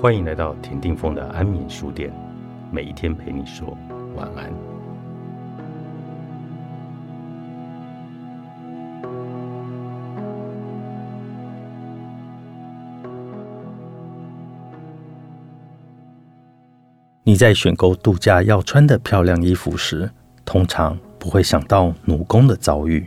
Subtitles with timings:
[0.00, 2.10] 欢迎来到田定峰的安眠书店，
[2.72, 3.76] 每一天陪你说
[4.16, 4.50] 晚安。
[17.22, 20.10] 你在选购度假要穿的漂亮衣服时，
[20.46, 23.06] 通常不会想到奴工的遭遇。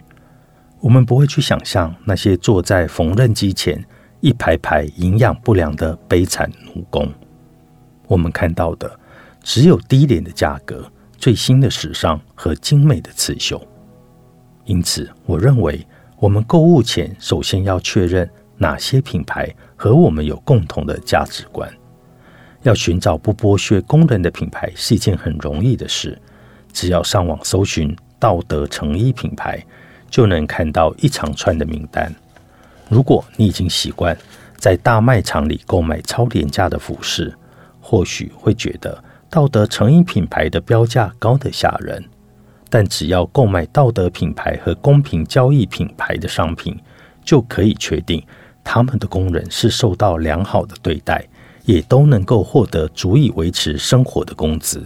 [0.80, 3.84] 我们不会去想象那些坐在缝纫机前。
[4.24, 7.12] 一排排营养不良的悲惨奴工，
[8.08, 8.90] 我们看到的
[9.42, 13.62] 只有低廉的价格、最新的时尚和精美的刺绣。
[14.64, 15.86] 因此，我认为
[16.22, 21.70] 我们购物前首先要确认哪些品牌和我们有共同的价值观。
[22.62, 26.18] 要寻找不剥削工人的品牌是一件很容易的事，
[26.72, 29.62] 只要上网搜寻道德成衣品牌，
[30.10, 32.10] 就能看到一长串的名单。
[32.90, 34.18] 如果你已经习惯
[34.58, 37.34] 在大卖场里购买超廉价的服饰，
[37.82, 42.04] 或许会觉得道德成衣品牌的标价高得吓人。
[42.70, 46.76] 但只要购买道德品牌和公平交易品牌的商品，
[47.24, 48.24] 就可以确定
[48.64, 51.24] 他们的工人是受到良好的对待，
[51.66, 54.84] 也都能够获得足以维持生活的工资。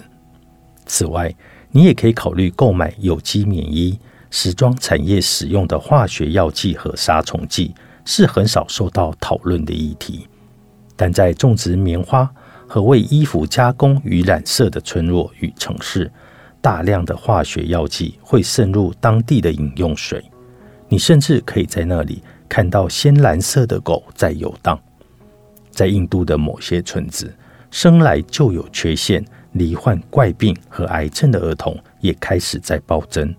[0.85, 1.33] 此外，
[1.71, 3.97] 你也可以考虑购买有机棉衣。
[4.29, 7.73] 时装产业使用的化学药剂和杀虫剂。
[8.09, 10.29] 是很少受到讨论的议题，
[10.95, 12.33] 但在种植棉花
[12.65, 16.09] 和为衣服加工与染色的村落与城市，
[16.61, 20.23] 大量的化学药剂会渗入当地的饮用水。
[20.87, 24.79] 你甚至可以在那里看到鲜蓝色的狗在游荡。
[25.69, 27.35] 在印度的某些村子，
[27.69, 33.35] 生来就有缺陷、罹患怪病和癌症的儿童也开始在暴增。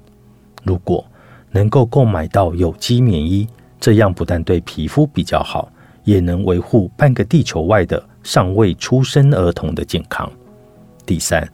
[0.64, 1.04] 如果
[1.50, 3.48] 能够购买到有机棉衣，
[3.80, 5.70] 这样不但对皮肤比较好，
[6.04, 10.30] 也能维护半个地球外的尚未出生儿童的健康。
[11.06, 11.48] 第三，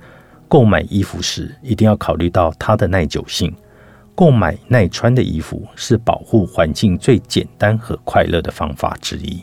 [0.49, 3.55] 购买衣服时一定要考虑到它的耐久性。
[4.17, 9.43] 购买耐穿的衣服是保护环境最简单和快乐的方法之一。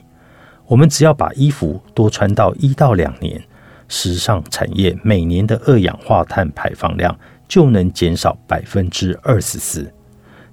[0.65, 3.41] 我们只要把衣服多穿到一到两年，
[3.89, 7.13] 时尚产业每年的二氧化碳排放量
[7.51, 9.91] 就能减少百分之二十四。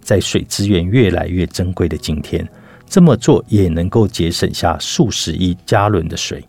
[0.00, 2.44] 在水资源越来越珍贵的今天，
[2.86, 6.44] 这么做也能够节省下数十亿加仑的水。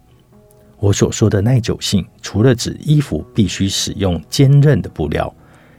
[0.79, 5.31] 我所说的耐久性，除了指衣服必须使用坚韧的布料，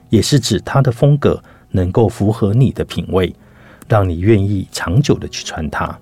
[0.09, 1.43] 也是指它的风格
[1.73, 3.35] 能够符合你的品味，
[3.89, 5.99] 让你愿意长久的去穿它。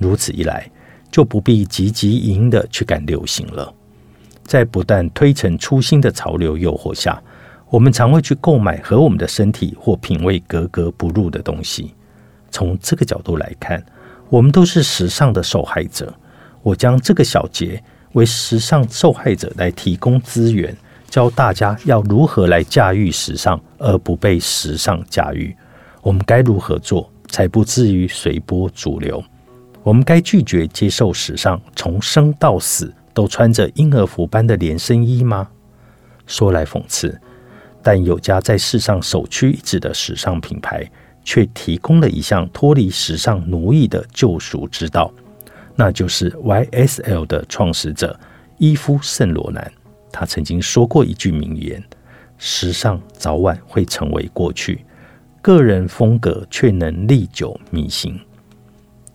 [0.00, 0.68] 如此一来，
[1.08, 3.72] 就不必急急营的去赶流行了。
[4.42, 7.22] 在不断推陈出新的潮流诱惑下。
[7.72, 11.94] 我们常会去购买和我们的身体或品味格格不入的东西。
[12.50, 13.82] 从这个角度来看，
[14.28, 16.12] 我们都是时尚的受害者。
[16.62, 17.82] 我将这个小节
[18.12, 20.76] 为时尚受害者来提供资源，
[21.08, 25.56] 教大家要如何来驾驭时尚，而不被时尚驾驭。
[26.02, 29.24] 我们该如何做，才不至于随波逐流？
[29.82, 35.48] 我们该拒绝接受时尚，从生到死都穿着婴儿服般的连身衣吗？
[36.26, 37.18] 说来讽刺。
[37.82, 40.88] 但有家在世上首屈一指的时尚品牌，
[41.24, 45.12] 却提供了一项脱离时尚奴役的救赎之道，
[45.74, 48.18] 那就是 YSL 的创始者
[48.58, 49.72] 伊夫·圣罗兰。
[50.12, 51.82] 他曾经说过一句名言
[52.38, 54.84] ：“时尚早晚会成为过去，
[55.40, 58.18] 个人风格却能历久弥新。”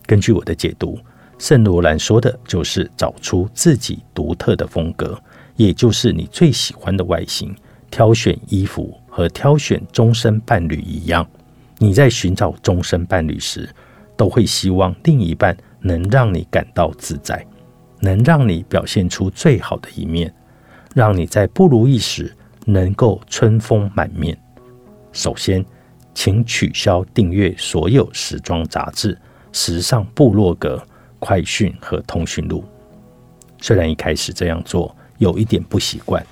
[0.04, 0.98] 根据我的解读，
[1.38, 5.18] 圣罗兰说的就是找出自己独特的风格，
[5.56, 7.54] 也就是你最喜欢的外形。
[7.90, 11.26] 挑选衣服和挑选终身伴侣一样，
[11.78, 13.68] 你在寻找终身伴侣时，
[14.16, 17.44] 都会希望另一半能让你感到自在，
[18.00, 20.32] 能让你表现出最好的一面，
[20.94, 22.34] 让你在不如意时
[22.66, 24.38] 能够春风满面。
[25.12, 25.64] 首先，
[26.14, 29.16] 请取消订阅所有时装杂志、
[29.52, 30.80] 时尚部落格、
[31.18, 32.64] 快讯和通讯录。
[33.60, 36.24] 虽然一开始这样做有一点不习惯。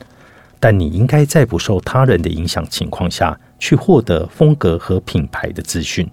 [0.68, 6.10] 但你应该在不受他人的影响情况下去获得风格和品牌的资讯。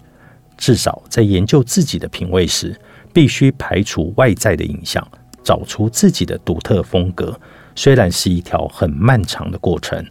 [0.60, 2.80] 至少在研究自己的品味时，
[3.12, 5.04] 必须排除外在的影响，
[5.44, 7.36] 找出自己的独特风格。
[7.74, 10.06] 虽然是一条很漫长的过程，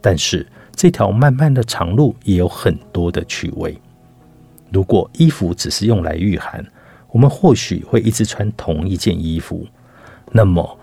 [0.00, 3.78] 但是这条漫漫的长路也有很多的趣味。
[4.70, 6.64] 如果衣服只是用来御寒，
[7.10, 9.66] 我们或许会一直穿同一件衣服。
[10.30, 10.78] 那么，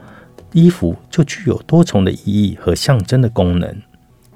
[0.52, 3.76] 衣服就具有多重的意义和象征的功能。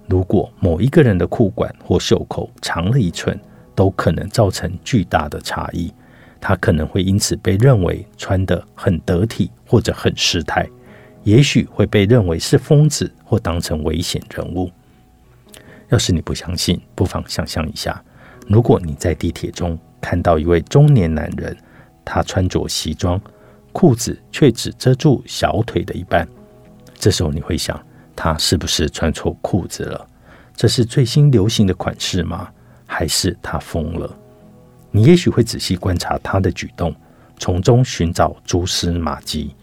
[0.07, 3.39] 如果某一个人的裤管或袖口长了一寸，
[3.73, 5.91] 都可能造成巨大的差异。
[6.39, 10.67] 他可能会因此被认为穿得很得体或者很失态，
[11.23, 14.69] 也许会被认为是疯子或当成危险人物。
[15.87, 18.03] 要是你不相信，不妨想象一下，
[18.47, 21.55] 如果你在地铁中看到一位中年男人，
[22.03, 23.19] 他穿着西装，
[23.73, 26.25] 裤子却只遮住小腿的一半，
[26.95, 27.77] 这时候你会想，
[28.15, 30.07] 他是不是穿错裤子了？
[30.55, 32.47] 这是最新流行的款式吗？
[32.85, 34.09] 还是他疯了？
[34.91, 36.95] 你也许会仔细观察他的举动，
[37.39, 39.55] 从中寻找蛛丝马迹。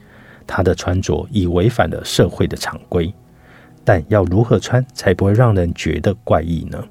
[0.46, 3.14] 他的穿着已违反了社会的常规，
[3.84, 6.84] 但要如何穿才不会让人觉得怪异呢？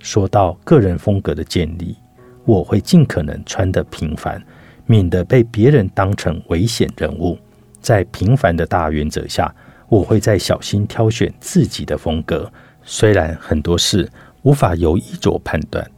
[0.00, 1.96] 说到个人风格的建立，
[2.44, 4.42] 我会尽可能穿得平凡，
[4.88, 7.38] 免得被别人当成危险人物。
[7.80, 9.54] 在平凡的大原则下，
[9.88, 12.50] 我会再小心挑选自己的风格。
[12.82, 14.10] 虽然很多事
[14.42, 15.88] 无法由衣着判断。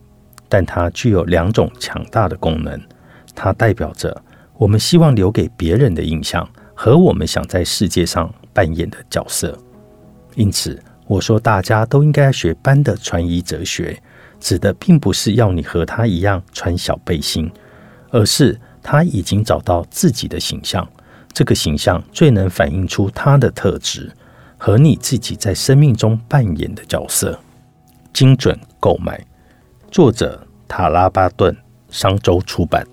[0.52, 2.76] 但它具有两种强大的功能，
[3.36, 4.20] 它代表着
[4.58, 6.44] 我们希望留给别人的印象
[6.74, 9.56] 和我们想在世界上扮演的角色。
[10.34, 10.76] 因此，
[11.06, 13.96] 我说大家都应该学班的穿衣哲学，
[14.40, 17.48] 指的并不是要你和他一样穿小背心，
[18.10, 20.88] 而是他已经找到自己的形象，
[21.32, 24.10] 这个形象最能反映出他的特质
[24.58, 27.38] 和你自己在生命中扮演的角色。
[28.12, 29.24] 精准购买。
[29.90, 31.56] 作者塔拉巴顿，
[31.90, 32.86] 商周出版。